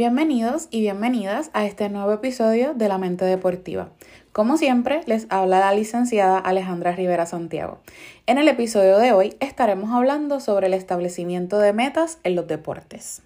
Bienvenidos 0.00 0.68
y 0.70 0.80
bienvenidas 0.80 1.50
a 1.52 1.66
este 1.66 1.90
nuevo 1.90 2.10
episodio 2.10 2.72
de 2.72 2.88
La 2.88 2.96
Mente 2.96 3.26
Deportiva. 3.26 3.90
Como 4.32 4.56
siempre, 4.56 5.02
les 5.04 5.26
habla 5.28 5.60
la 5.60 5.74
licenciada 5.74 6.38
Alejandra 6.38 6.92
Rivera 6.92 7.26
Santiago. 7.26 7.80
En 8.24 8.38
el 8.38 8.48
episodio 8.48 8.96
de 8.96 9.12
hoy 9.12 9.36
estaremos 9.40 9.90
hablando 9.90 10.40
sobre 10.40 10.68
el 10.68 10.72
establecimiento 10.72 11.58
de 11.58 11.74
metas 11.74 12.18
en 12.24 12.34
los 12.34 12.46
deportes. 12.46 13.20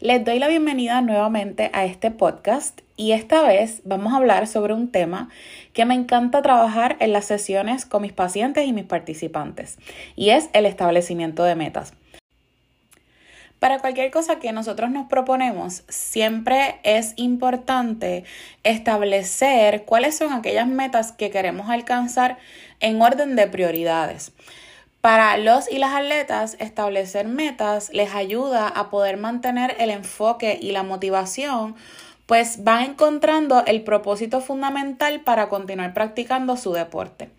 Les 0.00 0.24
doy 0.24 0.38
la 0.38 0.46
bienvenida 0.46 1.00
nuevamente 1.00 1.72
a 1.72 1.84
este 1.84 2.12
podcast 2.12 2.82
y 2.96 3.10
esta 3.10 3.42
vez 3.42 3.80
vamos 3.82 4.12
a 4.12 4.18
hablar 4.18 4.46
sobre 4.46 4.72
un 4.72 4.92
tema 4.92 5.28
que 5.72 5.84
me 5.86 5.94
encanta 5.94 6.40
trabajar 6.40 6.96
en 7.00 7.12
las 7.12 7.24
sesiones 7.24 7.84
con 7.84 8.02
mis 8.02 8.12
pacientes 8.12 8.64
y 8.64 8.72
mis 8.72 8.84
participantes 8.84 9.76
y 10.14 10.30
es 10.30 10.50
el 10.52 10.66
establecimiento 10.66 11.42
de 11.42 11.56
metas. 11.56 11.94
Para 13.58 13.80
cualquier 13.80 14.12
cosa 14.12 14.38
que 14.38 14.52
nosotros 14.52 14.88
nos 14.92 15.08
proponemos, 15.08 15.82
siempre 15.88 16.78
es 16.84 17.14
importante 17.16 18.22
establecer 18.62 19.84
cuáles 19.84 20.16
son 20.16 20.32
aquellas 20.32 20.68
metas 20.68 21.10
que 21.10 21.30
queremos 21.30 21.70
alcanzar 21.70 22.38
en 22.78 23.02
orden 23.02 23.34
de 23.34 23.48
prioridades. 23.48 24.30
Para 25.00 25.36
los 25.36 25.70
y 25.70 25.78
las 25.78 25.94
atletas, 25.94 26.56
establecer 26.58 27.28
metas 27.28 27.90
les 27.92 28.14
ayuda 28.14 28.66
a 28.66 28.90
poder 28.90 29.16
mantener 29.16 29.76
el 29.78 29.90
enfoque 29.90 30.58
y 30.60 30.72
la 30.72 30.82
motivación, 30.82 31.76
pues 32.26 32.64
van 32.64 32.82
encontrando 32.82 33.64
el 33.64 33.82
propósito 33.82 34.40
fundamental 34.40 35.20
para 35.20 35.48
continuar 35.48 35.94
practicando 35.94 36.56
su 36.56 36.72
deporte. 36.72 37.30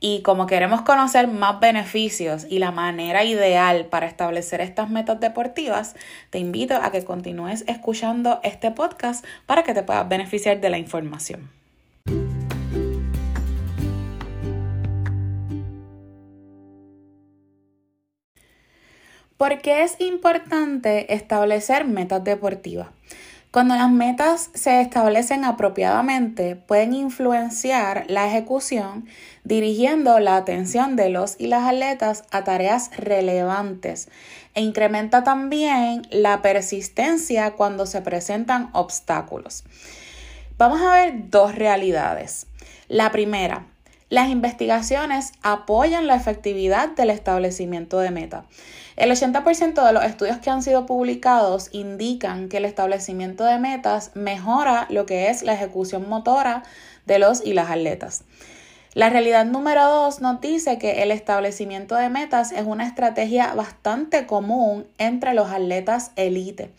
Y 0.00 0.22
como 0.22 0.46
queremos 0.46 0.82
conocer 0.82 1.26
más 1.26 1.58
beneficios 1.58 2.46
y 2.48 2.60
la 2.60 2.70
manera 2.70 3.24
ideal 3.24 3.86
para 3.86 4.06
establecer 4.06 4.60
estas 4.60 4.88
metas 4.88 5.18
deportivas, 5.18 5.96
te 6.30 6.38
invito 6.38 6.76
a 6.76 6.92
que 6.92 7.04
continúes 7.04 7.64
escuchando 7.66 8.38
este 8.44 8.70
podcast 8.70 9.24
para 9.46 9.64
que 9.64 9.74
te 9.74 9.82
puedas 9.82 10.08
beneficiar 10.08 10.60
de 10.60 10.70
la 10.70 10.78
información. 10.78 11.57
¿Por 19.38 19.60
qué 19.60 19.84
es 19.84 19.94
importante 20.00 21.14
establecer 21.14 21.86
metas 21.86 22.24
deportivas? 22.24 22.88
Cuando 23.52 23.76
las 23.76 23.88
metas 23.88 24.50
se 24.52 24.80
establecen 24.80 25.44
apropiadamente, 25.44 26.56
pueden 26.56 26.92
influenciar 26.92 28.04
la 28.08 28.26
ejecución, 28.26 29.06
dirigiendo 29.44 30.18
la 30.18 30.36
atención 30.36 30.96
de 30.96 31.10
los 31.10 31.36
y 31.38 31.46
las 31.46 31.68
atletas 31.68 32.24
a 32.32 32.42
tareas 32.42 32.90
relevantes 32.96 34.08
e 34.54 34.60
incrementa 34.60 35.22
también 35.22 36.02
la 36.10 36.42
persistencia 36.42 37.52
cuando 37.52 37.86
se 37.86 38.02
presentan 38.02 38.70
obstáculos. 38.72 39.62
Vamos 40.56 40.80
a 40.82 40.94
ver 40.94 41.30
dos 41.30 41.54
realidades. 41.54 42.48
La 42.88 43.12
primera, 43.12 43.66
las 44.10 44.30
investigaciones 44.30 45.32
apoyan 45.42 46.06
la 46.06 46.16
efectividad 46.16 46.90
del 46.90 47.10
establecimiento 47.10 47.98
de 47.98 48.10
meta. 48.10 48.44
El 48.96 49.10
80% 49.10 49.86
de 49.86 49.92
los 49.92 50.04
estudios 50.04 50.38
que 50.38 50.50
han 50.50 50.62
sido 50.62 50.86
publicados 50.86 51.68
indican 51.72 52.48
que 52.48 52.56
el 52.56 52.64
establecimiento 52.64 53.44
de 53.44 53.58
metas 53.58 54.10
mejora 54.14 54.86
lo 54.90 55.06
que 55.06 55.28
es 55.28 55.42
la 55.42 55.52
ejecución 55.52 56.08
motora 56.08 56.62
de 57.06 57.18
los 57.18 57.44
y 57.44 57.52
las 57.52 57.70
atletas. 57.70 58.24
La 58.94 59.10
realidad 59.10 59.44
número 59.44 59.84
dos 59.84 60.20
nos 60.20 60.40
dice 60.40 60.78
que 60.78 61.02
el 61.02 61.10
establecimiento 61.10 61.94
de 61.94 62.08
metas 62.08 62.50
es 62.50 62.64
una 62.66 62.86
estrategia 62.86 63.54
bastante 63.54 64.26
común 64.26 64.86
entre 64.96 65.34
los 65.34 65.50
atletas 65.50 66.10
elite. 66.16 66.72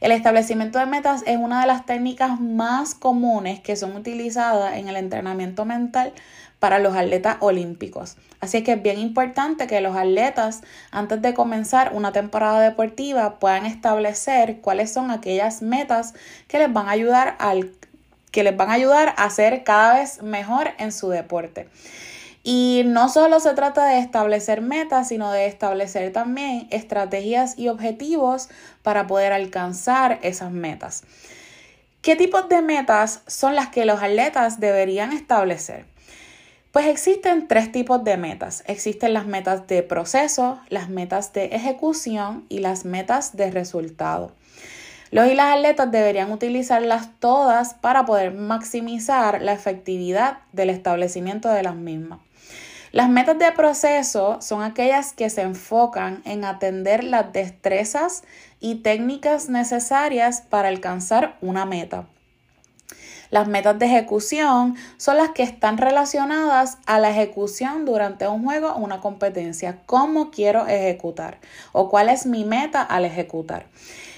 El 0.00 0.12
establecimiento 0.12 0.78
de 0.78 0.86
metas 0.86 1.24
es 1.26 1.36
una 1.36 1.60
de 1.60 1.66
las 1.66 1.84
técnicas 1.84 2.40
más 2.40 2.94
comunes 2.94 3.58
que 3.58 3.74
son 3.74 3.96
utilizadas 3.96 4.76
en 4.76 4.88
el 4.88 4.96
entrenamiento 4.96 5.64
mental 5.64 6.12
para 6.58 6.78
los 6.78 6.96
atletas 6.96 7.36
olímpicos. 7.40 8.16
Así 8.40 8.62
que 8.62 8.72
es 8.72 8.82
bien 8.82 8.98
importante 8.98 9.66
que 9.66 9.80
los 9.80 9.96
atletas, 9.96 10.62
antes 10.90 11.20
de 11.22 11.34
comenzar 11.34 11.92
una 11.94 12.12
temporada 12.12 12.60
deportiva, 12.60 13.38
puedan 13.38 13.66
establecer 13.66 14.60
cuáles 14.60 14.92
son 14.92 15.10
aquellas 15.10 15.62
metas 15.62 16.14
que 16.46 16.58
les 16.58 16.72
van 16.72 16.88
a 16.88 16.92
ayudar 16.92 17.36
al 17.38 17.72
que 18.30 18.42
les 18.42 18.56
van 18.56 18.68
a 18.68 18.74
ayudar 18.74 19.14
a 19.16 19.30
ser 19.30 19.64
cada 19.64 19.94
vez 19.98 20.22
mejor 20.22 20.72
en 20.78 20.92
su 20.92 21.08
deporte. 21.08 21.68
Y 22.44 22.82
no 22.86 23.08
solo 23.08 23.40
se 23.40 23.54
trata 23.54 23.86
de 23.86 23.98
establecer 23.98 24.60
metas, 24.60 25.08
sino 25.08 25.32
de 25.32 25.46
establecer 25.46 26.12
también 26.12 26.68
estrategias 26.70 27.58
y 27.58 27.68
objetivos 27.68 28.48
para 28.82 29.06
poder 29.06 29.32
alcanzar 29.32 30.18
esas 30.22 30.50
metas. 30.50 31.04
¿Qué 32.00 32.16
tipos 32.16 32.48
de 32.48 32.62
metas 32.62 33.22
son 33.26 33.56
las 33.56 33.68
que 33.68 33.84
los 33.84 34.02
atletas 34.02 34.60
deberían 34.60 35.12
establecer? 35.12 35.84
Pues 36.72 36.86
existen 36.86 37.48
tres 37.48 37.72
tipos 37.72 38.04
de 38.04 38.18
metas. 38.18 38.62
Existen 38.66 39.14
las 39.14 39.26
metas 39.26 39.66
de 39.66 39.82
proceso, 39.82 40.60
las 40.68 40.90
metas 40.90 41.32
de 41.32 41.46
ejecución 41.46 42.44
y 42.50 42.58
las 42.58 42.84
metas 42.84 43.34
de 43.36 43.50
resultado. 43.50 44.32
Los 45.10 45.28
y 45.28 45.34
las 45.34 45.56
atletas 45.56 45.90
deberían 45.90 46.30
utilizarlas 46.30 47.08
todas 47.20 47.72
para 47.72 48.04
poder 48.04 48.34
maximizar 48.34 49.40
la 49.40 49.52
efectividad 49.52 50.40
del 50.52 50.68
establecimiento 50.68 51.48
de 51.48 51.62
las 51.62 51.74
mismas. 51.74 52.20
Las 52.92 53.08
metas 53.08 53.38
de 53.38 53.50
proceso 53.52 54.38
son 54.42 54.62
aquellas 54.62 55.14
que 55.14 55.30
se 55.30 55.42
enfocan 55.42 56.20
en 56.26 56.44
atender 56.44 57.02
las 57.02 57.32
destrezas 57.32 58.24
y 58.60 58.76
técnicas 58.76 59.48
necesarias 59.48 60.42
para 60.42 60.68
alcanzar 60.68 61.36
una 61.40 61.64
meta. 61.64 62.06
Las 63.30 63.46
metas 63.46 63.78
de 63.78 63.86
ejecución 63.86 64.76
son 64.96 65.18
las 65.18 65.30
que 65.30 65.42
están 65.42 65.76
relacionadas 65.76 66.78
a 66.86 66.98
la 66.98 67.10
ejecución 67.10 67.84
durante 67.84 68.26
un 68.26 68.44
juego 68.44 68.68
o 68.68 68.78
una 68.78 69.00
competencia. 69.00 69.78
¿Cómo 69.86 70.30
quiero 70.30 70.66
ejecutar? 70.66 71.38
¿O 71.72 71.88
cuál 71.90 72.08
es 72.08 72.24
mi 72.24 72.44
meta 72.44 72.82
al 72.82 73.04
ejecutar? 73.04 73.66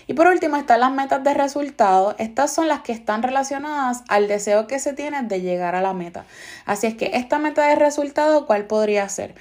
Y 0.07 0.15
por 0.15 0.27
último 0.27 0.57
están 0.57 0.81
las 0.81 0.93
metas 0.93 1.23
de 1.23 1.35
resultado. 1.35 2.17
Estas 2.19 2.53
son 2.53 2.67
las 2.67 2.81
que 2.81 2.93
están 2.93 3.23
relacionadas 3.23 4.03
al 4.09 4.27
deseo 4.27 4.67
que 4.67 4.79
se 4.79 4.93
tiene 4.93 5.23
de 5.23 5.41
llegar 5.41 5.75
a 5.75 5.83
la 5.83 5.93
meta. 5.93 6.25
Así 6.65 6.89
es 6.89 6.95
que 6.95 7.13
esta 7.15 7.39
meta 7.39 7.67
de 7.69 7.77
resultado, 7.77 8.47
¿cuál 8.47 8.65
podría 8.65 9.09
ser? 9.09 9.35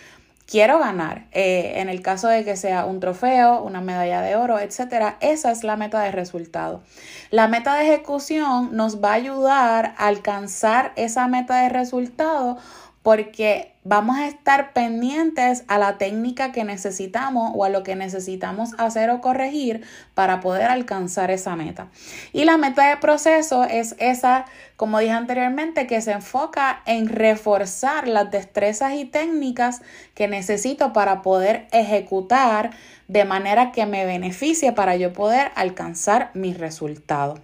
Quiero 0.49 0.79
ganar. 0.79 1.27
Eh, 1.31 1.73
en 1.75 1.89
el 1.89 2.01
caso 2.01 2.27
de 2.27 2.43
que 2.43 2.57
sea 2.57 2.85
un 2.85 2.99
trofeo, 2.99 3.61
una 3.61 3.81
medalla 3.81 4.21
de 4.21 4.35
oro, 4.35 4.57
etcétera, 4.57 5.17
esa 5.21 5.51
es 5.51 5.63
la 5.63 5.75
meta 5.75 6.01
de 6.01 6.11
resultado. 6.11 6.81
La 7.29 7.47
meta 7.47 7.75
de 7.75 7.83
ejecución 7.83 8.75
nos 8.75 8.99
va 8.99 9.11
a 9.11 9.13
ayudar 9.13 9.93
a 9.99 10.07
alcanzar 10.07 10.91
esa 10.95 11.27
meta 11.27 11.61
de 11.61 11.69
resultado 11.69 12.57
porque 13.03 13.75
vamos 13.89 14.19
a 14.19 14.27
estar 14.27 14.71
pendientes 14.71 15.63
a 15.67 15.79
la 15.79 15.97
técnica 15.97 16.51
que 16.51 16.63
necesitamos 16.63 17.53
o 17.55 17.65
a 17.65 17.69
lo 17.69 17.81
que 17.81 17.95
necesitamos 17.95 18.69
hacer 18.77 19.09
o 19.09 19.19
corregir 19.19 19.81
para 20.13 20.41
poder 20.41 20.67
alcanzar 20.69 21.31
esa 21.31 21.55
meta. 21.55 21.87
Y 22.31 22.45
la 22.45 22.57
meta 22.57 22.87
de 22.87 22.97
proceso 22.97 23.63
es 23.63 23.95
esa, 23.97 24.45
como 24.75 24.99
dije 24.99 25.13
anteriormente, 25.13 25.87
que 25.87 26.01
se 26.01 26.11
enfoca 26.11 26.83
en 26.85 27.07
reforzar 27.07 28.07
las 28.07 28.29
destrezas 28.29 28.93
y 28.93 29.05
técnicas 29.05 29.81
que 30.13 30.27
necesito 30.27 30.93
para 30.93 31.23
poder 31.23 31.67
ejecutar 31.71 32.69
de 33.07 33.25
manera 33.25 33.71
que 33.71 33.87
me 33.87 34.05
beneficie 34.05 34.71
para 34.71 34.97
yo 34.97 35.13
poder 35.13 35.51
alcanzar 35.55 36.29
mi 36.35 36.53
resultado. 36.53 37.39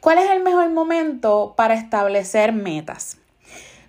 ¿Cuál 0.00 0.16
es 0.16 0.30
el 0.30 0.42
mejor 0.42 0.70
momento 0.70 1.52
para 1.54 1.74
establecer 1.74 2.54
metas? 2.54 3.18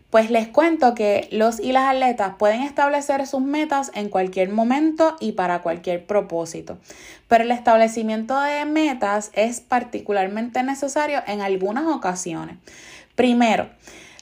Pues 0.10 0.32
les 0.32 0.48
cuento 0.48 0.96
que 0.96 1.28
los 1.32 1.60
y 1.60 1.72
las 1.72 1.88
atletas 1.88 2.34
pueden 2.40 2.62
establecer 2.64 3.28
sus 3.28 3.42
metas 3.42 3.92
en 3.94 4.10
cualquier 4.10 4.50
momento 4.50 5.16
y 5.20 5.34
para 5.34 5.62
cualquier 5.62 6.06
propósito, 6.08 6.80
pero 7.28 7.44
el 7.44 7.52
establecimiento 7.52 8.40
de 8.42 8.66
metas 8.66 9.30
es 9.34 9.62
particularmente 9.62 10.64
necesario 10.64 11.22
en 11.28 11.42
algunas 11.42 11.86
ocasiones. 11.86 12.58
Primero, 13.14 13.70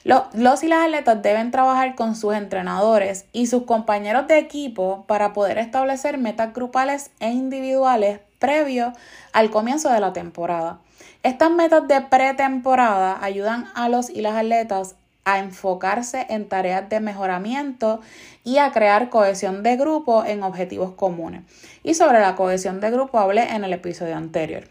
los 0.04 0.62
y 0.62 0.68
las 0.68 0.84
atletas 0.84 1.22
deben 1.22 1.50
trabajar 1.50 1.94
con 1.94 2.16
sus 2.16 2.34
entrenadores 2.34 3.26
y 3.32 3.46
sus 3.46 3.64
compañeros 3.64 4.26
de 4.28 4.38
equipo 4.38 5.04
para 5.06 5.32
poder 5.32 5.56
establecer 5.56 6.18
metas 6.18 6.52
grupales 6.52 7.10
e 7.20 7.30
individuales 7.30 8.20
previo 8.38 8.92
al 9.32 9.50
comienzo 9.50 9.90
de 9.90 10.00
la 10.00 10.12
temporada. 10.12 10.80
Estas 11.22 11.50
metas 11.50 11.88
de 11.88 12.00
pretemporada 12.00 13.18
ayudan 13.22 13.68
a 13.74 13.88
los 13.88 14.10
y 14.10 14.20
las 14.20 14.34
atletas 14.34 14.94
a 15.28 15.40
enfocarse 15.40 16.26
en 16.30 16.48
tareas 16.48 16.88
de 16.88 17.00
mejoramiento 17.00 18.00
y 18.44 18.56
a 18.56 18.72
crear 18.72 19.10
cohesión 19.10 19.62
de 19.62 19.76
grupo 19.76 20.24
en 20.24 20.42
objetivos 20.42 20.92
comunes. 20.92 21.42
Y 21.82 21.92
sobre 21.92 22.20
la 22.20 22.34
cohesión 22.34 22.80
de 22.80 22.90
grupo 22.90 23.18
hablé 23.18 23.42
en 23.42 23.62
el 23.62 23.74
episodio 23.74 24.16
anterior. 24.16 24.64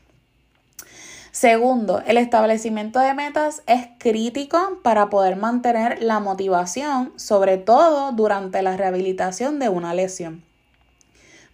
Segundo, 1.31 2.01
el 2.07 2.18
establecimiento 2.18 3.00
de 3.00 3.13
metas 3.13 3.62
es 3.68 3.88
crítico 4.00 4.80
para 4.81 5.12
poder 5.12 5.36
mantener 5.36 6.01
la 6.01 6.19
motivación, 6.19 7.13
sobre 7.18 7.59
todo 7.59 8.12
durante 8.13 8.63
la 8.63 8.75
rehabilitación 8.75 9.59
de 9.59 9.69
una 9.69 9.94
lesión. 9.94 10.46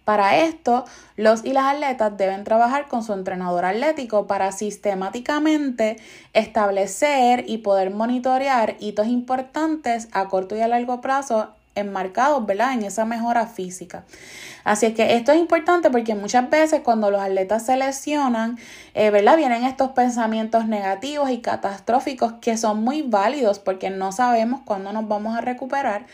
Para 0.04 0.36
esto, 0.36 0.84
los 1.16 1.44
y 1.44 1.52
las 1.52 1.64
atletas 1.64 2.16
deben 2.16 2.44
trabajar 2.44 2.88
con 2.88 3.02
su 3.02 3.14
entrenador 3.14 3.64
atlético 3.64 4.26
para 4.26 4.52
sistemáticamente 4.52 5.96
establecer 6.34 7.44
y 7.48 7.58
poder 7.58 7.90
monitorear 7.90 8.76
hitos 8.80 9.06
importantes 9.06 10.08
a 10.12 10.28
corto 10.28 10.56
y 10.56 10.60
a 10.60 10.68
largo 10.68 11.00
plazo 11.00 11.48
enmarcados, 11.74 12.44
¿verdad? 12.46 12.74
En 12.74 12.84
esa 12.84 13.04
mejora 13.04 13.46
física. 13.46 14.04
Así 14.62 14.86
es 14.86 14.94
que 14.94 15.16
esto 15.16 15.32
es 15.32 15.38
importante 15.38 15.90
porque 15.90 16.14
muchas 16.14 16.48
veces 16.48 16.80
cuando 16.82 17.10
los 17.10 17.20
atletas 17.20 17.66
se 17.66 17.76
lesionan, 17.76 18.58
eh, 18.94 19.10
¿verdad? 19.10 19.36
Vienen 19.36 19.64
estos 19.64 19.90
pensamientos 19.90 20.66
negativos 20.66 21.30
y 21.30 21.40
catastróficos 21.40 22.34
que 22.40 22.56
son 22.56 22.82
muy 22.82 23.02
válidos 23.02 23.58
porque 23.58 23.90
no 23.90 24.12
sabemos 24.12 24.60
cuándo 24.64 24.92
nos 24.92 25.08
vamos 25.08 25.36
a 25.36 25.40
recuperar. 25.40 26.06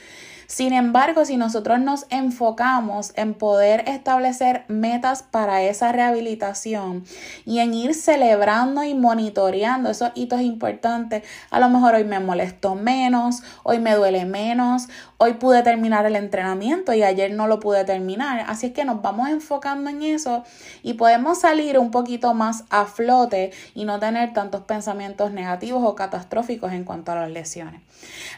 Sin 0.51 0.73
embargo, 0.73 1.25
si 1.25 1.37
nosotros 1.37 1.79
nos 1.79 2.07
enfocamos 2.11 3.13
en 3.15 3.35
poder 3.35 3.89
establecer 3.89 4.65
metas 4.67 5.23
para 5.23 5.63
esa 5.63 5.93
rehabilitación 5.93 7.05
y 7.47 7.61
en 7.61 7.73
ir 7.73 7.95
celebrando 7.95 8.83
y 8.83 8.95
monitoreando 8.95 9.91
esos 9.91 10.11
hitos 10.17 10.41
importantes, 10.41 11.23
a 11.53 11.61
lo 11.61 11.69
mejor 11.69 11.95
hoy 11.95 12.03
me 12.03 12.19
molesto 12.19 12.75
menos, 12.75 13.45
hoy 13.63 13.79
me 13.79 13.95
duele 13.95 14.25
menos, 14.25 14.89
hoy 15.19 15.35
pude 15.35 15.63
terminar 15.63 16.05
el 16.05 16.17
entrenamiento 16.17 16.95
y 16.95 17.05
ayer 17.05 17.33
no 17.33 17.47
lo 17.47 17.61
pude 17.61 17.85
terminar. 17.85 18.45
Así 18.49 18.67
es 18.67 18.73
que 18.73 18.85
nos 18.85 19.03
vamos 19.03 19.29
enfocando 19.29 19.89
en 19.89 20.03
eso 20.03 20.43
y 20.83 20.95
podemos 20.95 21.39
salir 21.39 21.79
un 21.79 21.93
poquito 21.93 22.35
más 22.35 22.65
a 22.71 22.87
flote 22.87 23.53
y 23.77 23.85
no 23.85 24.01
tener 24.01 24.33
tantos 24.33 24.63
pensamientos 24.63 25.31
negativos 25.31 25.85
o 25.85 25.95
catastróficos 25.95 26.73
en 26.73 26.83
cuanto 26.83 27.13
a 27.13 27.15
las 27.15 27.31
lesiones. 27.31 27.83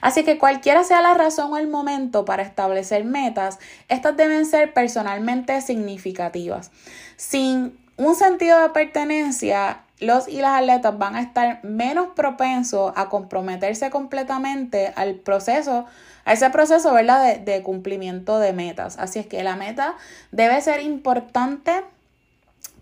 Así 0.02 0.24
que 0.24 0.36
cualquiera 0.36 0.84
sea 0.84 1.00
la 1.00 1.14
razón 1.14 1.54
o 1.54 1.56
el 1.56 1.68
momento 1.68 2.01
para 2.10 2.42
establecer 2.42 3.04
metas, 3.04 3.58
estas 3.88 4.16
deben 4.16 4.46
ser 4.46 4.72
personalmente 4.72 5.60
significativas. 5.60 6.70
Sin 7.16 7.78
un 7.96 8.14
sentido 8.14 8.60
de 8.60 8.70
pertenencia, 8.70 9.82
los 10.00 10.26
y 10.26 10.40
las 10.40 10.60
atletas 10.60 10.98
van 10.98 11.14
a 11.14 11.20
estar 11.20 11.62
menos 11.62 12.08
propensos 12.16 12.92
a 12.96 13.08
comprometerse 13.08 13.90
completamente 13.90 14.92
al 14.96 15.14
proceso, 15.14 15.86
a 16.24 16.32
ese 16.32 16.50
proceso, 16.50 16.92
¿verdad?, 16.92 17.24
de, 17.24 17.38
de 17.38 17.62
cumplimiento 17.62 18.38
de 18.38 18.52
metas. 18.52 18.98
Así 18.98 19.18
es 19.20 19.26
que 19.26 19.42
la 19.44 19.54
meta 19.56 19.94
debe 20.32 20.60
ser 20.60 20.80
importante 20.80 21.84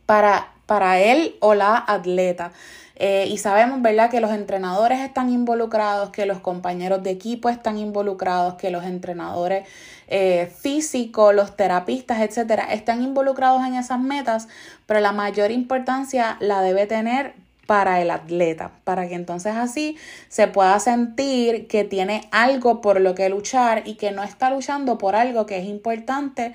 para, 0.07 0.49
para 0.67 0.99
él 0.99 1.37
o 1.41 1.55
la 1.55 1.85
atleta. 1.87 2.53
Eh, 3.03 3.29
y 3.31 3.39
sabemos, 3.39 3.81
¿verdad?, 3.81 4.11
que 4.11 4.21
los 4.21 4.31
entrenadores 4.31 5.01
están 5.01 5.31
involucrados, 5.31 6.11
que 6.11 6.27
los 6.27 6.41
compañeros 6.41 7.03
de 7.03 7.09
equipo 7.11 7.49
están 7.49 7.79
involucrados, 7.79 8.57
que 8.57 8.71
los 8.71 8.85
entrenadores 8.85 9.67
eh, 10.09 10.53
físicos, 10.55 11.35
los 11.35 11.57
terapistas, 11.57 12.21
etcétera, 12.21 12.65
están 12.71 13.03
involucrados 13.03 13.67
en 13.67 13.75
esas 13.75 14.01
metas, 14.01 14.49
pero 14.85 15.01
la 15.01 15.13
mayor 15.13 15.51
importancia 15.51 16.37
la 16.41 16.61
debe 16.61 16.87
tener 16.87 17.33
para 17.67 18.03
el 18.03 18.11
atleta, 18.11 18.73
para 18.85 19.09
que 19.09 19.15
entonces 19.15 19.57
así 19.57 19.97
se 20.29 20.47
pueda 20.47 20.79
sentir 20.79 21.69
que 21.69 21.85
tiene 21.85 22.29
algo 22.33 22.83
por 22.83 23.01
lo 23.01 23.15
que 23.15 23.31
luchar 23.31 23.85
y 23.87 23.95
que 23.95 24.11
no 24.11 24.25
está 24.25 24.51
luchando 24.51 24.99
por 24.99 25.17
algo 25.17 25.47
que 25.47 25.57
es 25.57 25.65
importante 25.65 26.53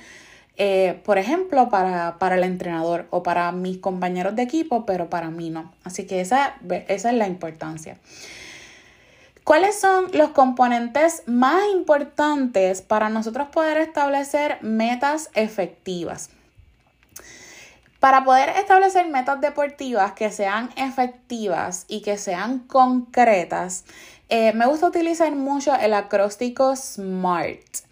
eh, 0.58 1.02
por 1.04 1.18
ejemplo, 1.18 1.70
para, 1.70 2.16
el 2.36 2.44
entrenador 2.44 3.08
o 3.10 3.24
para 3.24 3.52
mis 3.52 3.78
compañeros 3.78 4.36
de 4.36 4.44
equipo, 4.44 4.86
pero 4.86 5.10
para 5.10 5.30
mí 5.30 5.50
no. 5.50 5.74
Así 5.84 6.06
que 6.08 6.22
esa, 6.22 6.56
esa 6.88 7.10
es 7.10 7.16
la 7.16 7.28
importancia. 7.28 7.98
¿Cuáles 9.44 9.80
son 9.80 10.08
los 10.14 10.30
componentes 10.30 11.24
más 11.28 11.62
importantes 11.74 12.82
para 12.82 13.10
nosotros 13.10 13.50
poder 13.50 13.78
establecer 13.78 14.58
metas 14.62 15.30
efectivas? 15.36 16.30
Para 18.00 18.24
poder 18.24 18.50
establecer 18.50 19.08
metas 19.08 19.42
deportivas 19.42 20.14
que 20.14 20.32
sean 20.32 20.70
efectivas 20.78 21.86
y 21.88 22.02
que 22.02 22.18
sean 22.18 22.60
concretas, 22.60 23.84
eh, 24.30 24.54
me 24.54 24.66
gusta 24.66 24.88
utilizar 24.88 25.36
mucho 25.36 25.76
el 25.76 25.94
acróstico 25.94 26.76
SMART. 26.76 27.86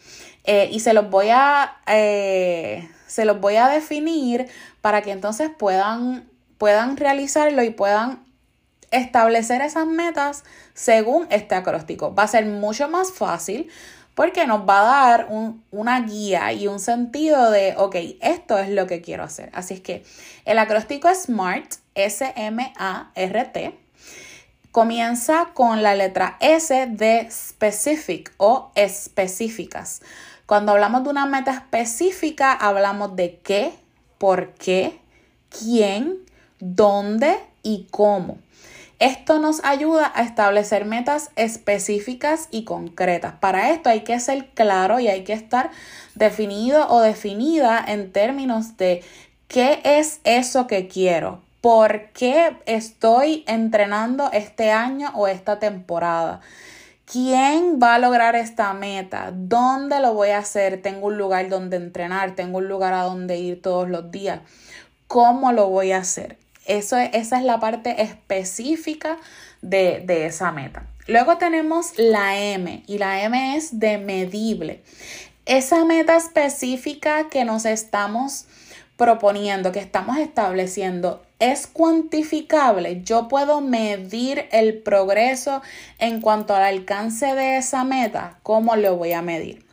Eh, 0.46 0.70
y 0.72 0.82
se 0.82 0.94
los 0.94 1.10
voy 1.10 1.30
a 1.30 1.78
eh, 1.88 2.90
se 3.14 3.26
los 3.26 3.40
voy 3.40 3.58
a 3.58 3.68
definir 3.68 4.48
para 4.82 5.04
que 5.04 5.12
entonces 5.12 5.52
puedan, 5.56 6.28
puedan 6.58 6.98
realizarlo 6.98 7.62
y 7.62 7.70
puedan 7.70 8.24
establecer 8.90 9.62
esas 9.62 9.86
metas 9.86 10.44
según 10.74 11.28
este 11.30 11.54
acróstico. 11.54 12.16
Va 12.16 12.24
a 12.24 12.28
ser 12.28 12.48
mucho 12.48 12.90
más 12.90 13.12
fácil 13.12 13.70
porque 14.16 14.48
nos 14.48 14.68
va 14.68 14.80
a 14.80 15.10
dar 15.10 15.28
una 15.70 16.02
guía 16.02 16.54
y 16.54 16.68
un 16.68 16.80
sentido 16.80 17.52
de, 17.52 17.76
ok, 17.78 17.96
esto 18.22 18.58
es 18.58 18.70
lo 18.70 18.88
que 18.88 19.02
quiero 19.02 19.24
hacer. 19.24 19.52
Así 19.54 19.76
es 19.76 19.82
que 19.82 20.04
el 20.46 20.58
acróstico 20.58 21.14
SMART, 21.14 21.76
S-M-A-R-T, 21.94 23.78
comienza 24.72 25.52
con 25.54 25.84
la 25.84 25.94
letra 25.94 26.38
S 26.40 26.88
de 26.88 27.28
specific 27.30 28.34
o 28.38 28.72
específicas. 28.74 30.02
Cuando 30.46 30.74
hablamos 30.74 31.04
de 31.04 31.10
una 31.10 31.26
meta 31.26 31.52
específica, 31.52 32.52
hablamos 32.52 33.16
de 33.16 33.40
qué, 33.44 33.74
por 34.18 34.54
qué, 34.54 35.00
quién, 35.50 36.20
dónde 36.60 37.38
y 37.64 37.88
cómo. 37.92 38.38
Esto 39.00 39.40
nos 39.40 39.64
ayuda 39.66 40.12
a 40.16 40.22
establecer 40.24 40.86
metas 40.86 41.32
específicas 41.36 42.48
y 42.52 42.64
concretas. 42.64 43.34
Para 43.40 43.72
esto 43.72 43.90
hay 43.90 44.02
que 44.02 44.20
ser 44.20 44.50
claro 44.54 45.00
y 45.00 45.08
hay 45.08 45.24
que 45.24 45.34
estar 45.34 45.72
definido 46.16 46.88
o 46.90 47.02
definida 47.02 47.84
en 47.86 48.12
términos 48.12 48.78
de 48.78 49.04
qué 49.48 49.82
es 49.84 50.22
eso 50.24 50.68
que 50.68 50.88
quiero, 50.88 51.42
por 51.60 52.12
qué 52.12 52.56
estoy 52.66 53.44
entrenando 53.48 54.30
este 54.32 54.72
año 54.72 55.12
o 55.16 55.28
esta 55.28 55.60
temporada. 55.60 56.42
¿Quién 57.14 57.80
va 57.80 57.94
a 57.94 58.00
lograr 58.00 58.36
esta 58.36 58.74
meta? 58.74 59.30
¿Dónde 59.32 60.00
lo 60.00 60.16
voy 60.16 60.30
a 60.30 60.40
hacer? 60.40 60.82
Tengo 60.82 61.06
un 61.06 61.18
lugar 61.20 61.48
donde 61.48 61.78
entrenar, 61.78 62.34
tengo 62.34 62.58
un 62.58 62.68
lugar 62.68 62.96
a 62.96 63.04
donde 63.04 63.38
ir 63.38 63.62
todos 63.62 63.88
los 63.88 64.10
días. 64.10 64.40
¿Cómo 65.06 65.52
lo 65.52 65.70
voy 65.70 65.92
a 65.92 66.00
hacer? 66.00 66.40
Eso 66.66 66.98
esa 66.98 67.38
es 67.38 67.44
la 67.44 67.60
parte 67.60 68.02
específica 68.02 69.20
de, 69.62 70.02
de 70.04 70.26
esa 70.26 70.52
meta. 70.52 70.88
Luego 71.06 71.38
tenemos 71.38 71.94
la 71.98 72.40
M 72.40 72.84
y 72.88 72.98
la 72.98 73.22
M 73.22 73.58
es 73.58 73.80
de 73.80 74.00
medible. 74.00 74.82
Esa 75.46 75.86
meta 75.86 76.18
específica 76.18 77.30
que 77.30 77.46
nos 77.46 77.66
estamos 77.66 78.48
proponiendo, 78.98 79.72
que 79.72 79.80
estamos 79.80 80.18
estableciendo, 80.18 81.24
es 81.40 81.68
cuantificable. 81.68 83.02
Yo 83.04 83.28
puedo 83.28 83.62
medir 83.62 84.48
el 84.52 84.78
progreso 84.78 85.62
en 86.00 86.22
cuanto 86.22 86.56
al 86.56 86.64
alcance 86.64 87.36
de 87.36 87.58
esa 87.58 87.84
meta. 87.84 88.40
¿Cómo 88.44 88.76
lo 88.76 88.96
voy 88.96 89.14
a 89.14 89.22
medir? 89.22 89.66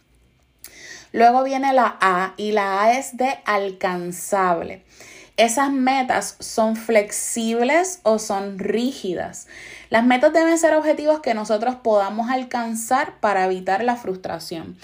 Luego 1.12 1.42
viene 1.42 1.72
la 1.72 1.96
A 2.00 2.34
y 2.36 2.52
la 2.52 2.82
A 2.82 2.92
es 2.98 3.16
de 3.16 3.38
alcanzable. 3.44 4.84
Esas 5.36 5.72
metas 5.72 6.36
son 6.38 6.76
flexibles 6.76 8.00
o 8.02 8.18
son 8.18 8.58
rígidas. 8.58 9.46
Las 9.90 10.04
metas 10.04 10.32
deben 10.32 10.56
ser 10.56 10.74
objetivos 10.74 11.20
que 11.20 11.34
nosotros 11.34 11.74
podamos 11.82 12.30
alcanzar 12.30 13.18
para 13.20 13.44
evitar 13.44 13.82
la 13.84 13.96
frustración. 13.96 14.76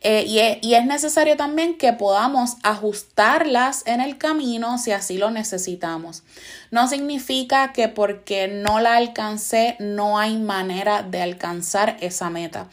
Eh, 0.00 0.24
y, 0.62 0.74
es, 0.74 0.86
necesario 0.86 1.36
también 1.36 1.76
que 1.76 1.92
podamos 1.92 2.56
ajustarlas 2.62 3.82
en 3.84 4.00
el 4.00 4.16
camino 4.16 4.78
si 4.78 4.92
así 4.92 5.18
lo 5.18 5.30
necesitamos. 5.30 6.22
No 6.70 6.86
significa 6.86 7.72
que 7.72 7.88
porque 7.88 8.46
no 8.46 8.78
la 8.78 8.96
alcancé 8.96 9.76
no 9.80 10.18
hay 10.18 10.36
manera 10.36 11.02
de 11.02 11.22
alcanzar 11.22 11.96
esa 12.00 12.30
meta. 12.30 12.68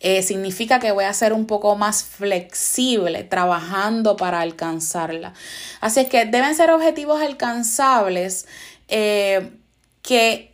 Eh, 0.00 0.22
significa 0.22 0.80
que 0.80 0.92
voy 0.92 1.04
a 1.04 1.12
ser 1.12 1.34
un 1.34 1.46
poco 1.46 1.76
más 1.76 2.04
flexible 2.04 3.22
trabajando 3.22 4.16
para 4.16 4.40
alcanzarla. 4.40 5.34
Así 5.80 6.06
que 6.06 6.24
deben 6.24 6.54
ser 6.54 6.70
objetivos 6.70 7.20
alcanzables 7.20 8.46
eh, 8.88 9.52
que 10.00 10.51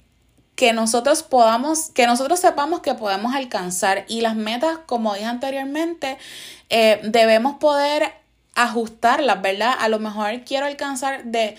que 0.59 0.73
nosotros 0.73 1.23
podamos, 1.23 1.91
que 1.91 2.09
nosotros 2.09 2.41
sepamos 2.41 2.81
que 2.81 2.93
podemos 2.95 3.33
alcanzar 3.33 4.05
y 4.09 4.23
las 4.23 4.35
metas, 4.35 4.79
como 4.87 5.15
dije 5.15 5.25
anteriormente, 5.25 6.19
eh, 6.69 6.99
debemos 7.05 7.59
poder 7.59 8.13
ajustarlas, 8.57 9.41
¿verdad? 9.41 9.75
A 9.79 9.89
lo 9.89 10.01
mejor 10.01 10.43
quiero 10.45 10.67
alcanzar 10.67 11.23
de 11.27 11.55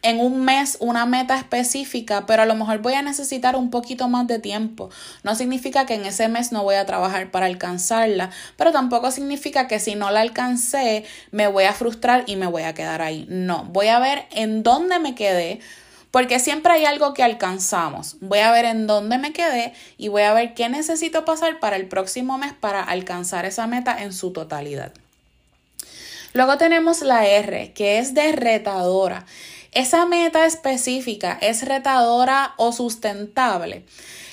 en 0.00 0.20
un 0.20 0.42
mes 0.42 0.78
una 0.80 1.04
meta 1.04 1.36
específica, 1.36 2.24
pero 2.24 2.42
a 2.42 2.46
lo 2.46 2.54
mejor 2.54 2.78
voy 2.78 2.94
a 2.94 3.02
necesitar 3.02 3.56
un 3.56 3.68
poquito 3.70 4.08
más 4.08 4.26
de 4.26 4.38
tiempo. 4.38 4.88
No 5.22 5.34
significa 5.34 5.84
que 5.84 5.92
en 5.92 6.06
ese 6.06 6.28
mes 6.28 6.50
no 6.50 6.62
voy 6.62 6.76
a 6.76 6.86
trabajar 6.86 7.30
para 7.30 7.44
alcanzarla, 7.44 8.30
pero 8.56 8.72
tampoco 8.72 9.10
significa 9.10 9.68
que 9.68 9.80
si 9.80 9.96
no 9.96 10.10
la 10.10 10.22
alcancé 10.22 11.04
me 11.30 11.46
voy 11.46 11.64
a 11.64 11.74
frustrar 11.74 12.24
y 12.26 12.36
me 12.36 12.46
voy 12.46 12.62
a 12.62 12.72
quedar 12.72 13.02
ahí. 13.02 13.26
No, 13.28 13.64
voy 13.64 13.88
a 13.88 13.98
ver 13.98 14.24
en 14.30 14.62
dónde 14.62 14.98
me 14.98 15.14
quedé, 15.14 15.60
porque 16.14 16.38
siempre 16.38 16.72
hay 16.72 16.84
algo 16.84 17.12
que 17.12 17.24
alcanzamos. 17.24 18.18
Voy 18.20 18.38
a 18.38 18.52
ver 18.52 18.66
en 18.66 18.86
dónde 18.86 19.18
me 19.18 19.32
quedé 19.32 19.72
y 19.98 20.06
voy 20.06 20.22
a 20.22 20.32
ver 20.32 20.54
qué 20.54 20.68
necesito 20.68 21.24
pasar 21.24 21.58
para 21.58 21.74
el 21.74 21.88
próximo 21.88 22.38
mes 22.38 22.52
para 22.52 22.84
alcanzar 22.84 23.46
esa 23.46 23.66
meta 23.66 24.00
en 24.00 24.12
su 24.12 24.32
totalidad. 24.32 24.92
Luego 26.32 26.56
tenemos 26.56 27.02
la 27.02 27.26
R, 27.26 27.72
que 27.72 27.98
es 27.98 28.14
de 28.14 28.30
retadora. 28.30 29.26
Esa 29.72 30.06
meta 30.06 30.46
específica 30.46 31.36
es 31.40 31.64
retadora 31.64 32.54
o 32.58 32.70
sustentable. 32.70 33.84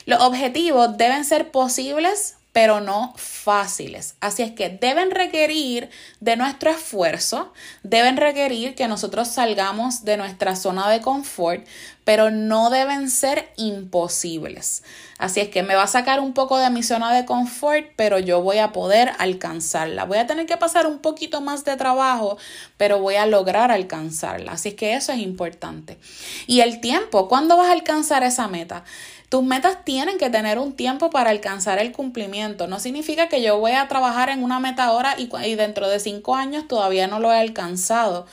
Los 0.06 0.22
objetivos 0.22 0.98
deben 0.98 1.26
ser 1.26 1.50
posibles 1.50 2.36
pero 2.52 2.82
no 2.82 3.14
fáciles. 3.16 4.16
Así 4.20 4.44
es 4.44 4.52
que 4.52 4.70
deben 4.70 5.12
requerir 5.12 5.90
de 6.20 6.36
nuestro 6.36 6.72
esfuerzo, 6.72 7.54
deben 7.84 8.18
requerir 8.18 8.76
que 8.76 8.88
nosotros 8.88 9.30
salgamos 9.30 10.04
de 10.04 10.18
nuestra 10.18 10.56
zona 10.56 10.90
de 10.90 11.02
confort, 11.02 11.66
pero 12.04 12.30
no 12.30 12.70
deben 12.70 13.10
ser 13.10 13.54
imposibles. 13.58 14.84
Así 15.18 15.40
es 15.40 15.50
que 15.50 15.64
me 15.64 15.76
va 15.76 15.84
a 15.84 15.88
sacar 15.88 16.20
un 16.20 16.34
poco 16.34 16.58
de 16.58 16.70
mi 16.70 16.84
zona 16.84 17.14
de 17.14 17.26
confort, 17.26 17.86
pero 17.96 18.20
yo 18.20 18.42
voy 18.42 18.58
a 18.58 18.72
poder 18.72 19.12
alcanzarla. 19.20 20.06
Voy 20.06 20.18
a 20.18 20.28
tener 20.28 20.46
que 20.46 20.58
pasar 20.58 20.88
un 20.88 21.00
poquito 21.00 21.42
más 21.42 21.64
de 21.64 21.78
trabajo, 21.78 22.38
pero 22.76 23.00
voy 23.00 23.16
a 23.16 23.28
lograr 23.28 23.72
alcanzarla. 23.72 24.54
Así 24.54 24.70
es 24.70 24.76
que 24.76 24.96
eso 24.96 25.12
es 25.12 25.20
importante. 25.20 26.00
Y 26.48 26.62
el 26.62 26.82
tiempo, 26.82 27.30
¿cuándo 27.30 27.56
vas 27.56 27.70
a 27.70 27.74
alcanzar 27.74 28.24
esa 28.24 28.48
meta? 28.48 28.84
Tus 29.32 29.44
metas 29.44 29.86
tienen 29.86 30.18
que 30.18 30.30
tener 30.30 30.60
un 30.60 30.74
tiempo 30.74 31.10
para 31.10 31.30
alcanzar 31.30 31.80
el 31.80 31.94
cumplimiento. 31.94 32.68
No 32.68 32.82
significa 32.82 33.30
que 33.30 33.42
yo 33.42 33.58
voy 33.60 33.72
a 33.72 33.88
trabajar 33.88 34.28
en 34.28 34.44
una 34.44 34.60
meta 34.60 34.84
ahora 34.84 35.16
y, 35.18 35.30
y 35.46 35.56
dentro 35.56 35.88
de 35.88 36.02
cinco 36.02 36.36
años 36.36 36.68
todavía 36.68 37.08
no 37.08 37.22
lo 37.22 37.32
he 37.32 37.40
alcanzado. 37.40 38.28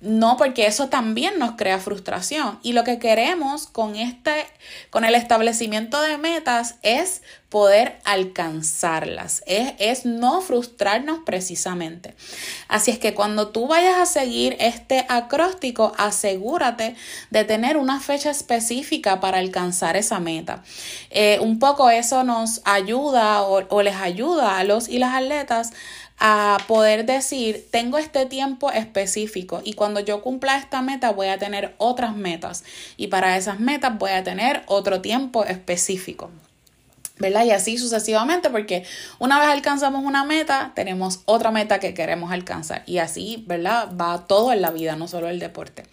No, 0.00 0.36
porque 0.36 0.66
eso 0.66 0.88
también 0.88 1.38
nos 1.38 1.52
crea 1.52 1.78
frustración. 1.78 2.58
Y 2.64 2.72
lo 2.72 2.82
que 2.82 2.98
queremos 2.98 3.68
con 3.68 3.94
este, 3.94 4.44
con 4.90 5.04
el 5.04 5.14
establecimiento 5.14 6.02
de 6.02 6.18
metas 6.18 6.74
es 6.82 7.22
poder 7.52 8.00
alcanzarlas, 8.04 9.42
es, 9.46 9.74
es, 9.78 10.06
no 10.06 10.40
frustrarnos 10.40 11.18
precisamente. 11.26 12.14
Así 12.66 12.90
es 12.90 12.98
que 12.98 13.12
cuando 13.12 13.48
tú 13.48 13.66
vayas 13.66 13.98
a 13.98 14.06
seguir 14.06 14.56
este 14.58 15.04
acróstico, 15.10 15.92
asegúrate 15.98 16.96
de 17.28 17.44
tener 17.44 17.76
una 17.76 18.00
fecha 18.00 18.30
específica 18.30 19.20
para 19.20 19.36
alcanzar 19.36 19.98
esa 19.98 20.18
meta. 20.18 20.64
Eh, 21.10 21.40
un 21.42 21.58
poco 21.58 21.90
eso 21.90 22.24
nos 22.24 22.62
ayuda 22.64 23.42
o, 23.42 23.62
o 23.68 23.82
les 23.82 23.96
ayuda 23.96 24.56
a 24.56 24.64
los 24.64 24.88
y 24.88 24.98
las 24.98 25.14
atletas 25.14 25.72
a 26.18 26.56
poder 26.66 27.04
decir, 27.04 27.68
tengo 27.70 27.98
este 27.98 28.24
tiempo 28.24 28.70
específico 28.70 29.60
y 29.62 29.74
cuando 29.74 30.00
yo 30.00 30.22
cumpla 30.22 30.56
esta 30.56 30.80
meta 30.80 31.10
voy 31.10 31.26
a 31.26 31.36
tener 31.36 31.74
otras 31.76 32.16
metas 32.16 32.64
y 32.96 33.08
para 33.08 33.36
esas 33.36 33.60
metas 33.60 33.98
voy 33.98 34.12
a 34.12 34.24
tener 34.24 34.62
otro 34.68 35.02
tiempo 35.02 35.44
específico. 35.44 36.30
¿Verdad? 37.22 37.44
Y 37.44 37.52
así 37.52 37.78
sucesivamente, 37.78 38.50
porque 38.50 38.84
una 39.18 39.38
vez 39.38 39.48
alcanzamos 39.48 40.04
una 40.04 40.24
meta, 40.24 40.72
tenemos 40.74 41.20
otra 41.24 41.50
meta 41.50 41.78
que 41.78 41.94
queremos 41.94 42.30
alcanzar. 42.32 42.82
Y 42.84 42.98
así, 42.98 43.44
¿verdad? 43.46 43.88
Va 43.98 44.26
todo 44.26 44.52
en 44.52 44.60
la 44.60 44.70
vida, 44.70 44.96
no 44.96 45.08
solo 45.08 45.30
el 45.30 45.38
deporte. 45.38 45.84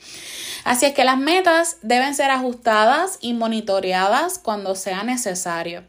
Así 0.65 0.85
es 0.87 0.93
que 0.93 1.05
las 1.05 1.17
metas 1.17 1.77
deben 1.81 2.15
ser 2.15 2.31
ajustadas 2.31 3.17
y 3.21 3.33
monitoreadas 3.33 4.39
cuando 4.39 4.75
sea 4.75 5.03
necesario. 5.03 5.83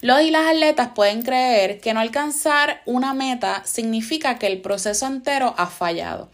Los 0.00 0.22
y 0.22 0.30
las 0.30 0.46
atletas 0.46 0.88
pueden 0.94 1.22
creer 1.22 1.80
que 1.80 1.94
no 1.94 2.00
alcanzar 2.00 2.80
una 2.86 3.14
meta 3.14 3.62
significa 3.64 4.38
que 4.38 4.46
el 4.46 4.60
proceso 4.60 5.06
entero 5.06 5.54
ha 5.58 5.66
fallado. 5.66 6.30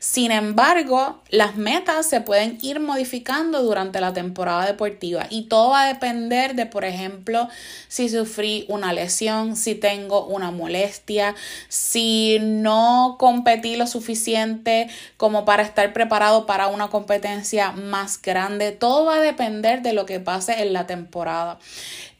Sin 0.00 0.30
embargo, 0.30 1.20
las 1.28 1.56
metas 1.56 2.06
se 2.06 2.20
pueden 2.20 2.58
ir 2.62 2.78
modificando 2.78 3.64
durante 3.64 4.00
la 4.00 4.12
temporada 4.12 4.64
deportiva 4.64 5.26
y 5.28 5.48
todo 5.48 5.70
va 5.70 5.82
a 5.82 5.86
depender 5.88 6.54
de, 6.54 6.66
por 6.66 6.84
ejemplo, 6.84 7.48
si 7.88 8.08
sufrí 8.08 8.64
una 8.68 8.92
lesión, 8.92 9.56
si 9.56 9.74
tengo 9.74 10.24
una 10.26 10.52
molestia, 10.52 11.34
si 11.68 12.38
no 12.40 13.16
competí 13.18 13.74
lo 13.74 13.88
suficiente 13.88 14.88
como 15.16 15.44
para 15.44 15.64
estar 15.64 15.92
preparado 15.92 16.46
para 16.46 16.68
una 16.68 16.88
competencia 16.88 17.72
más 17.72 18.22
grande. 18.22 18.70
Todo 18.70 19.04
va 19.04 19.16
a 19.16 19.20
depender 19.20 19.82
de 19.82 19.94
lo 19.94 20.06
que 20.06 20.20
pase 20.20 20.62
en 20.62 20.72
la 20.72 20.86
temporada. 20.86 21.58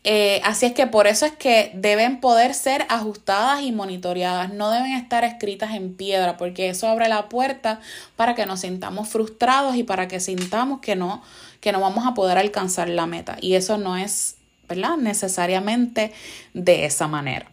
Eh, 0.05 0.40
así 0.45 0.67
es 0.67 0.73
que 0.73 0.87
por 0.87 1.07
eso 1.07 1.26
es 1.26 1.33
que 1.33 1.73
deben 1.75 2.21
poder 2.21 2.55
ser 2.55 2.87
ajustadas 2.88 3.62
y 3.62 3.73
monitoreadas, 3.73 4.52
no 4.52 4.71
deben 4.71 4.93
estar 4.93 5.25
escritas 5.25 5.75
en 5.75 5.95
piedra, 5.95 6.37
porque 6.37 6.69
eso 6.69 6.88
abre 6.88 7.09
la 7.09 7.28
puerta 7.28 7.81
para 8.17 8.35
que 8.35 8.47
nos 8.47 8.61
sintamos 8.61 9.09
frustrados 9.09 9.76
y 9.76 9.83
para 9.83 10.09
que 10.09 10.21
sintamos 10.21 10.81
que 10.81 10.97
no, 10.97 11.23
que 11.61 11.73
no 11.73 11.81
vamos 11.81 12.07
a 12.07 12.14
poder 12.14 12.38
alcanzar 12.38 12.88
la 12.88 13.07
meta. 13.07 13.37
Y 13.40 13.55
eso 13.55 13.76
no 13.76 13.97
es, 13.97 14.37
¿verdad? 14.69 14.97
Necesariamente 14.97 16.12
de 16.55 16.85
esa 16.85 17.09
manera. 17.09 17.50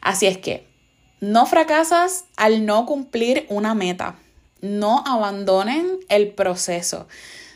Así 0.00 0.26
es 0.26 0.38
que 0.38 0.66
no 1.20 1.46
fracasas 1.46 2.24
al 2.36 2.66
no 2.66 2.86
cumplir 2.86 3.46
una 3.48 3.74
meta. 3.74 4.16
No 4.60 5.04
abandonen 5.06 5.98
el 6.08 6.28
proceso. 6.28 7.08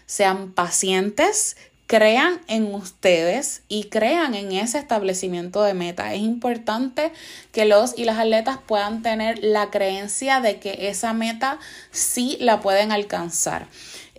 Sean 0.07 0.53
pacientes, 0.53 1.57
crean 1.91 2.41
en 2.47 2.73
ustedes 2.73 3.63
y 3.67 3.87
crean 3.87 4.37
en 4.37 4.53
ese 4.53 4.79
establecimiento 4.79 5.61
de 5.65 5.75
meta. 5.75 6.15
Es 6.15 6.21
importante 6.21 7.11
que 7.51 7.65
los 7.65 7.99
y 7.99 8.05
las 8.05 8.17
atletas 8.17 8.59
puedan 8.65 9.03
tener 9.03 9.41
la 9.43 9.71
creencia 9.71 10.41
de 10.41 10.61
que 10.61 10.89
esa 10.89 11.15
meta 11.15 11.59
sí 11.91 12.37
la 12.39 12.61
pueden 12.61 12.93
alcanzar. 12.93 13.67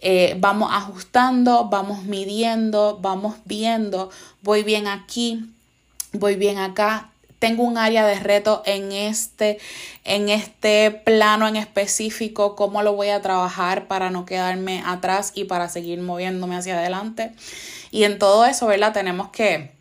Eh, 0.01 0.35
vamos 0.37 0.69
ajustando, 0.73 1.69
vamos 1.69 2.03
midiendo, 2.03 2.99
vamos 3.01 3.37
viendo, 3.45 4.09
voy 4.41 4.63
bien 4.63 4.87
aquí, 4.87 5.49
voy 6.11 6.35
bien 6.35 6.57
acá, 6.57 7.10
tengo 7.41 7.63
un 7.63 7.79
área 7.79 8.05
de 8.05 8.19
reto 8.19 8.61
en 8.67 8.91
este, 8.91 9.57
en 10.03 10.29
este 10.29 10.91
plano 10.91 11.47
en 11.47 11.55
específico, 11.55 12.55
cómo 12.55 12.83
lo 12.83 12.93
voy 12.93 13.09
a 13.09 13.19
trabajar 13.23 13.87
para 13.87 14.11
no 14.11 14.27
quedarme 14.27 14.83
atrás 14.85 15.31
y 15.33 15.45
para 15.45 15.67
seguir 15.67 15.99
moviéndome 16.01 16.55
hacia 16.55 16.77
adelante. 16.77 17.31
Y 17.89 18.03
en 18.03 18.19
todo 18.19 18.45
eso, 18.45 18.67
¿verdad? 18.67 18.93
Tenemos 18.93 19.29
que 19.29 19.71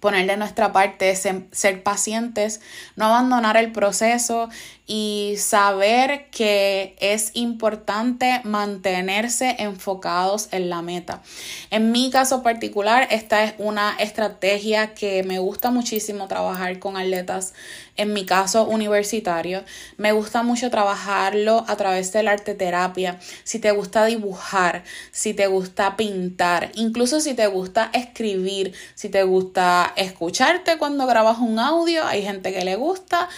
poner 0.00 0.26
de 0.26 0.38
nuestra 0.38 0.72
parte, 0.72 1.14
ser, 1.16 1.82
pacientes, 1.82 2.62
no 2.96 3.04
abandonar 3.04 3.58
el 3.58 3.72
proceso 3.72 4.48
y 4.86 5.34
saber 5.38 6.30
que 6.30 6.96
es 7.00 7.32
importante 7.34 8.40
mantenerse 8.44 9.56
enfocados 9.58 10.48
en 10.52 10.70
la 10.70 10.82
meta. 10.82 11.22
En 11.70 11.90
mi 11.90 12.10
caso 12.10 12.42
particular, 12.42 13.08
esta 13.10 13.44
es 13.44 13.54
una 13.58 13.96
estrategia 13.98 14.94
que 14.94 15.24
me 15.24 15.38
gusta 15.38 15.70
muchísimo 15.70 16.28
trabajar 16.28 16.78
con 16.78 16.96
atletas 16.96 17.52
en 17.96 18.12
mi 18.12 18.26
caso 18.26 18.66
universitario, 18.66 19.64
me 19.96 20.12
gusta 20.12 20.42
mucho 20.42 20.70
trabajarlo 20.70 21.64
a 21.66 21.76
través 21.76 22.12
del 22.12 22.28
arte 22.28 22.54
terapia. 22.54 23.18
Si 23.42 23.58
te 23.58 23.70
gusta 23.70 24.04
dibujar, 24.04 24.84
si 25.12 25.32
te 25.32 25.46
gusta 25.46 25.96
pintar, 25.96 26.72
incluso 26.74 27.20
si 27.20 27.34
te 27.34 27.46
gusta 27.46 27.90
escribir, 27.94 28.74
si 28.94 29.08
te 29.08 29.22
gusta 29.22 29.94
escucharte 29.96 30.76
cuando 30.76 31.06
grabas 31.06 31.38
un 31.38 31.58
audio, 31.58 32.04
hay 32.06 32.22
gente 32.22 32.52
que 32.52 32.64
le 32.64 32.76
gusta, 32.76 33.28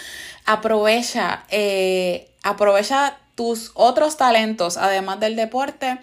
aprovecha, 0.49 1.43
eh, 1.51 2.31
aprovecha 2.41 3.19
tus 3.35 3.69
otros 3.75 4.17
talentos, 4.17 4.77
además 4.77 5.19
del 5.19 5.35
deporte, 5.35 5.99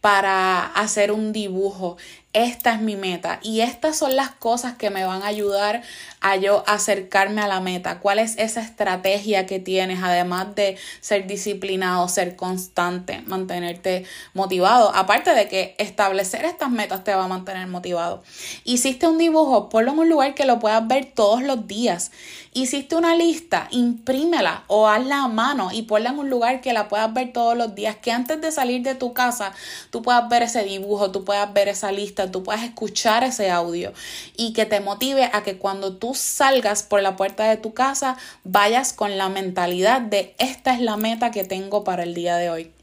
para 0.00 0.66
hacer 0.66 1.10
un 1.10 1.32
dibujo. 1.32 1.96
Esta 2.38 2.74
es 2.74 2.80
mi 2.80 2.94
meta 2.94 3.40
y 3.42 3.62
estas 3.62 3.96
son 3.96 4.14
las 4.14 4.30
cosas 4.30 4.76
que 4.76 4.90
me 4.90 5.04
van 5.04 5.24
a 5.24 5.26
ayudar 5.26 5.82
a 6.20 6.36
yo 6.36 6.62
acercarme 6.68 7.40
a 7.40 7.48
la 7.48 7.58
meta. 7.58 7.98
¿Cuál 7.98 8.20
es 8.20 8.38
esa 8.38 8.60
estrategia 8.60 9.44
que 9.44 9.58
tienes 9.58 10.04
además 10.04 10.54
de 10.54 10.76
ser 11.00 11.26
disciplinado, 11.26 12.06
ser 12.06 12.36
constante, 12.36 13.22
mantenerte 13.26 14.04
motivado? 14.34 14.94
Aparte 14.94 15.34
de 15.34 15.48
que 15.48 15.74
establecer 15.78 16.44
estas 16.44 16.70
metas 16.70 17.02
te 17.02 17.12
va 17.12 17.24
a 17.24 17.26
mantener 17.28 17.66
motivado. 17.66 18.22
Hiciste 18.62 19.08
un 19.08 19.18
dibujo, 19.18 19.68
ponlo 19.68 19.90
en 19.90 19.98
un 19.98 20.08
lugar 20.08 20.36
que 20.36 20.44
lo 20.44 20.60
puedas 20.60 20.86
ver 20.86 21.10
todos 21.12 21.42
los 21.42 21.66
días. 21.66 22.12
Hiciste 22.52 22.94
una 22.94 23.16
lista, 23.16 23.66
imprímela 23.72 24.62
o 24.68 24.86
hazla 24.86 25.24
a 25.24 25.28
mano 25.28 25.70
y 25.72 25.82
ponla 25.82 26.10
en 26.10 26.20
un 26.20 26.30
lugar 26.30 26.60
que 26.60 26.72
la 26.72 26.86
puedas 26.86 27.12
ver 27.12 27.32
todos 27.32 27.56
los 27.56 27.74
días. 27.74 27.96
Que 27.96 28.12
antes 28.12 28.40
de 28.40 28.52
salir 28.52 28.82
de 28.82 28.94
tu 28.94 29.12
casa 29.12 29.52
tú 29.90 30.02
puedas 30.02 30.28
ver 30.28 30.44
ese 30.44 30.62
dibujo, 30.62 31.10
tú 31.10 31.24
puedas 31.24 31.52
ver 31.52 31.66
esa 31.66 31.90
lista, 31.90 32.27
tú 32.28 32.42
puedas 32.42 32.62
escuchar 32.62 33.24
ese 33.24 33.50
audio 33.50 33.92
y 34.36 34.52
que 34.52 34.66
te 34.66 34.80
motive 34.80 35.30
a 35.32 35.42
que 35.42 35.58
cuando 35.58 35.96
tú 35.96 36.14
salgas 36.14 36.82
por 36.82 37.02
la 37.02 37.16
puerta 37.16 37.44
de 37.48 37.56
tu 37.56 37.74
casa 37.74 38.16
vayas 38.44 38.92
con 38.92 39.18
la 39.18 39.28
mentalidad 39.28 40.00
de 40.00 40.34
esta 40.38 40.74
es 40.74 40.80
la 40.80 40.96
meta 40.96 41.30
que 41.30 41.44
tengo 41.44 41.84
para 41.84 42.02
el 42.02 42.14
día 42.14 42.36
de 42.36 42.50
hoy. 42.50 42.77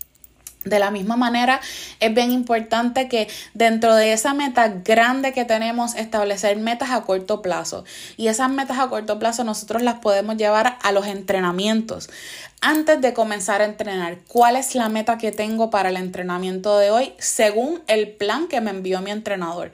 De 0.65 0.79
la 0.79 0.89
misma 0.89 1.15
manera, 1.15 1.61
es 1.99 2.13
bien 2.13 2.31
importante 2.31 3.07
que 3.07 3.27
dentro 3.53 3.95
de 3.95 4.13
esa 4.13 4.33
meta 4.33 4.67
grande 4.67 5.31
que 5.31 5.45
tenemos, 5.45 5.93
establecer 5.93 6.57
metas 6.57 6.89
a 6.89 7.01
corto 7.01 7.43
plazo. 7.43 7.85
Y 8.17 8.29
esas 8.29 8.49
metas 8.49 8.79
a 8.79 8.89
corto 8.89 9.19
plazo 9.19 9.43
nosotros 9.43 9.83
las 9.83 9.99
podemos 9.99 10.37
llevar 10.37 10.79
a 10.81 10.91
los 10.91 11.05
entrenamientos. 11.05 12.09
Antes 12.61 12.99
de 12.99 13.13
comenzar 13.13 13.61
a 13.61 13.65
entrenar, 13.65 14.17
¿cuál 14.27 14.55
es 14.55 14.73
la 14.73 14.89
meta 14.89 15.19
que 15.19 15.31
tengo 15.31 15.69
para 15.69 15.89
el 15.89 15.97
entrenamiento 15.97 16.79
de 16.79 16.89
hoy 16.89 17.13
según 17.19 17.83
el 17.85 18.09
plan 18.09 18.47
que 18.47 18.59
me 18.59 18.71
envió 18.71 19.01
mi 19.01 19.11
entrenador? 19.11 19.71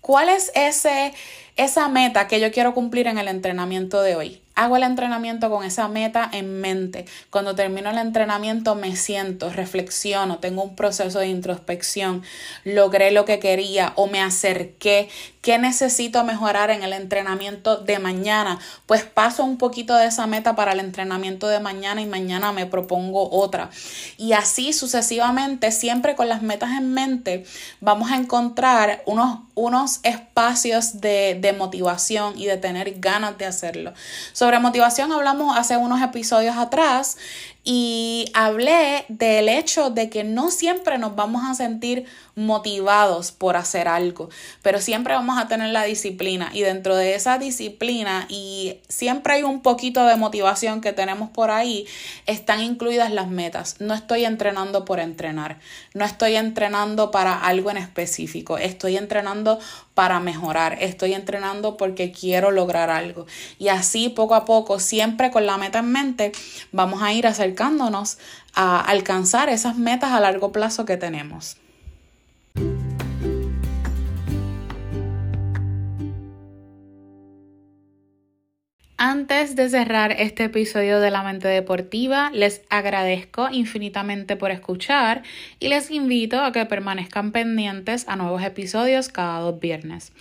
¿Cuál 0.00 0.30
es 0.30 0.50
ese, 0.54 1.12
esa 1.56 1.88
meta 1.88 2.26
que 2.26 2.40
yo 2.40 2.50
quiero 2.50 2.72
cumplir 2.72 3.06
en 3.06 3.18
el 3.18 3.28
entrenamiento 3.28 4.00
de 4.00 4.16
hoy? 4.16 4.41
Hago 4.54 4.76
el 4.76 4.82
entrenamiento 4.82 5.50
con 5.50 5.64
esa 5.64 5.88
meta 5.88 6.28
en 6.32 6.60
mente. 6.60 7.06
Cuando 7.30 7.54
termino 7.54 7.90
el 7.90 7.98
entrenamiento 7.98 8.74
me 8.74 8.96
siento, 8.96 9.50
reflexiono, 9.50 10.38
tengo 10.38 10.62
un 10.62 10.76
proceso 10.76 11.18
de 11.20 11.28
introspección, 11.28 12.22
logré 12.64 13.12
lo 13.12 13.24
que 13.24 13.38
quería 13.38 13.92
o 13.96 14.06
me 14.08 14.20
acerqué. 14.20 15.08
¿Qué 15.42 15.58
necesito 15.58 16.22
mejorar 16.22 16.70
en 16.70 16.84
el 16.84 16.92
entrenamiento 16.92 17.76
de 17.76 17.98
mañana? 17.98 18.60
Pues 18.86 19.02
paso 19.02 19.42
un 19.42 19.58
poquito 19.58 19.96
de 19.96 20.06
esa 20.06 20.28
meta 20.28 20.54
para 20.54 20.70
el 20.70 20.78
entrenamiento 20.78 21.48
de 21.48 21.58
mañana 21.58 22.00
y 22.00 22.06
mañana 22.06 22.52
me 22.52 22.64
propongo 22.64 23.28
otra. 23.28 23.68
Y 24.16 24.34
así 24.34 24.72
sucesivamente, 24.72 25.72
siempre 25.72 26.14
con 26.14 26.28
las 26.28 26.42
metas 26.42 26.70
en 26.78 26.94
mente, 26.94 27.44
vamos 27.80 28.12
a 28.12 28.18
encontrar 28.18 29.02
unos, 29.04 29.40
unos 29.56 29.98
espacios 30.04 31.00
de, 31.00 31.36
de 31.40 31.52
motivación 31.52 32.38
y 32.38 32.46
de 32.46 32.56
tener 32.56 33.00
ganas 33.00 33.36
de 33.36 33.46
hacerlo. 33.46 33.94
Sobre 34.32 34.60
motivación 34.60 35.10
hablamos 35.10 35.58
hace 35.58 35.76
unos 35.76 36.00
episodios 36.02 36.56
atrás 36.56 37.16
y 37.64 38.30
hablé 38.34 39.04
del 39.08 39.48
hecho 39.48 39.90
de 39.90 40.10
que 40.10 40.24
no 40.24 40.50
siempre 40.50 40.98
nos 40.98 41.14
vamos 41.14 41.42
a 41.48 41.54
sentir 41.54 42.06
motivados 42.34 43.30
por 43.30 43.56
hacer 43.56 43.88
algo, 43.88 44.30
pero 44.62 44.80
siempre 44.80 45.14
vamos 45.14 45.38
a 45.38 45.48
tener 45.48 45.68
la 45.68 45.84
disciplina 45.84 46.50
y 46.52 46.62
dentro 46.62 46.96
de 46.96 47.14
esa 47.14 47.38
disciplina 47.38 48.26
y 48.28 48.78
siempre 48.88 49.34
hay 49.34 49.42
un 49.42 49.60
poquito 49.60 50.04
de 50.06 50.16
motivación 50.16 50.80
que 50.80 50.92
tenemos 50.92 51.30
por 51.30 51.50
ahí, 51.50 51.86
están 52.26 52.62
incluidas 52.62 53.12
las 53.12 53.28
metas. 53.28 53.76
No 53.80 53.94
estoy 53.94 54.24
entrenando 54.24 54.84
por 54.84 54.98
entrenar, 54.98 55.58
no 55.94 56.04
estoy 56.04 56.36
entrenando 56.36 57.10
para 57.10 57.34
algo 57.34 57.70
en 57.70 57.76
específico, 57.76 58.58
estoy 58.58 58.96
entrenando 58.96 59.58
para 59.94 60.20
mejorar, 60.20 60.78
estoy 60.80 61.12
entrenando 61.12 61.76
porque 61.76 62.12
quiero 62.12 62.50
lograr 62.50 62.90
algo. 62.90 63.26
Y 63.58 63.68
así 63.68 64.08
poco 64.08 64.34
a 64.34 64.44
poco, 64.46 64.80
siempre 64.80 65.30
con 65.30 65.44
la 65.44 65.58
meta 65.58 65.80
en 65.80 65.92
mente, 65.92 66.32
vamos 66.72 67.02
a 67.02 67.12
ir 67.12 67.26
acercándonos 67.52 68.18
a 68.54 68.80
alcanzar 68.80 69.48
esas 69.48 69.76
metas 69.76 70.12
a 70.12 70.20
largo 70.20 70.52
plazo 70.52 70.84
que 70.84 70.96
tenemos. 70.96 71.56
Antes 78.96 79.56
de 79.56 79.68
cerrar 79.68 80.12
este 80.12 80.44
episodio 80.44 81.00
de 81.00 81.10
La 81.10 81.22
Mente 81.22 81.48
Deportiva, 81.48 82.30
les 82.32 82.62
agradezco 82.70 83.48
infinitamente 83.50 84.36
por 84.36 84.52
escuchar 84.52 85.22
y 85.58 85.68
les 85.68 85.90
invito 85.90 86.40
a 86.40 86.52
que 86.52 86.64
permanezcan 86.66 87.32
pendientes 87.32 88.06
a 88.08 88.16
nuevos 88.16 88.42
episodios 88.42 89.08
cada 89.08 89.40
dos 89.40 89.58
viernes. 89.58 90.12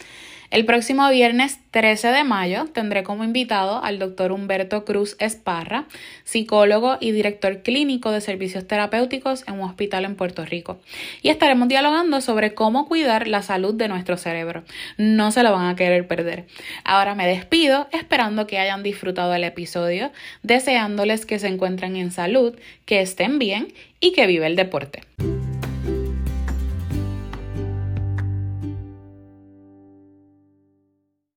El 0.51 0.65
próximo 0.65 1.09
viernes 1.09 1.59
13 1.71 2.09
de 2.09 2.25
mayo 2.25 2.65
tendré 2.65 3.03
como 3.03 3.23
invitado 3.23 3.81
al 3.81 3.99
doctor 3.99 4.33
Humberto 4.33 4.83
Cruz 4.83 5.15
Esparra, 5.17 5.85
psicólogo 6.25 6.97
y 6.99 7.13
director 7.13 7.61
clínico 7.61 8.11
de 8.11 8.19
servicios 8.19 8.67
terapéuticos 8.67 9.47
en 9.47 9.53
un 9.53 9.61
hospital 9.61 10.03
en 10.03 10.17
Puerto 10.17 10.43
Rico. 10.43 10.81
Y 11.21 11.29
estaremos 11.29 11.69
dialogando 11.69 12.19
sobre 12.19 12.53
cómo 12.53 12.85
cuidar 12.89 13.29
la 13.29 13.43
salud 13.43 13.73
de 13.75 13.87
nuestro 13.87 14.17
cerebro. 14.17 14.65
No 14.97 15.31
se 15.31 15.41
lo 15.41 15.53
van 15.53 15.67
a 15.67 15.77
querer 15.77 16.05
perder. 16.05 16.47
Ahora 16.83 17.15
me 17.15 17.27
despido 17.27 17.87
esperando 17.93 18.45
que 18.45 18.59
hayan 18.59 18.83
disfrutado 18.83 19.33
el 19.33 19.45
episodio, 19.45 20.11
deseándoles 20.43 21.25
que 21.25 21.39
se 21.39 21.47
encuentren 21.47 21.95
en 21.95 22.11
salud, 22.11 22.59
que 22.83 22.99
estén 22.99 23.39
bien 23.39 23.73
y 24.01 24.11
que 24.11 24.27
vive 24.27 24.47
el 24.47 24.57
deporte. 24.57 25.03